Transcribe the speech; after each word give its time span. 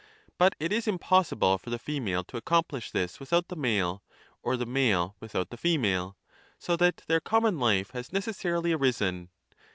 But 0.39 0.55
it 0.59 0.71
is 0.73 0.87
impossible 0.87 1.59
for 1.59 1.69
the 1.69 1.77
female 1.77 2.23
to 2.23 2.35
accomplish 2.35 2.89
this 2.89 3.19
without 3.19 3.49
the 3.49 3.55
male 3.55 4.01
or 4.41 4.57
the 4.57 4.65
male 4.65 5.15
without 5.19 5.51
the 5.51 5.57
female, 5.57 6.17
so 6.57 6.75
that 6.77 7.03
their 7.05 7.21
cpmrnon 7.21 7.59
life 7.61 7.91
has 7.91 8.11
necessarily 8.11 8.71
arisen. 8.71 9.29